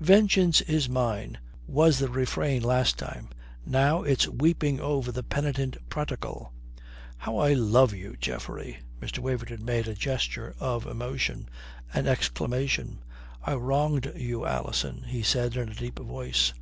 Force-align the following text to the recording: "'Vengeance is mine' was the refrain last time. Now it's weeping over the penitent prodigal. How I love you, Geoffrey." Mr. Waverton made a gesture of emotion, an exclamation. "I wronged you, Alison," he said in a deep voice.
"'Vengeance 0.00 0.60
is 0.62 0.88
mine' 0.88 1.38
was 1.68 2.00
the 2.00 2.08
refrain 2.08 2.64
last 2.64 2.98
time. 2.98 3.28
Now 3.64 4.02
it's 4.02 4.26
weeping 4.26 4.80
over 4.80 5.12
the 5.12 5.22
penitent 5.22 5.76
prodigal. 5.88 6.52
How 7.18 7.36
I 7.36 7.52
love 7.52 7.94
you, 7.94 8.16
Geoffrey." 8.18 8.78
Mr. 9.00 9.20
Waverton 9.20 9.64
made 9.64 9.86
a 9.86 9.94
gesture 9.94 10.56
of 10.58 10.84
emotion, 10.84 11.48
an 11.94 12.08
exclamation. 12.08 13.04
"I 13.40 13.54
wronged 13.54 14.12
you, 14.16 14.44
Alison," 14.46 15.04
he 15.06 15.22
said 15.22 15.54
in 15.56 15.68
a 15.68 15.74
deep 15.76 16.00
voice. 16.00 16.52